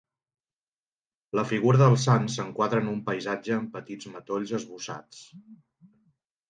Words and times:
La 1.39 1.43
figura 1.49 1.81
del 1.83 1.97
sant 2.05 2.25
s'enquadra 2.37 2.81
en 2.85 2.91
un 2.95 2.99
paisatge 3.11 3.55
amb 3.61 3.73
petits 3.79 4.13
matolls 4.17 4.59
esbossats. 4.63 5.25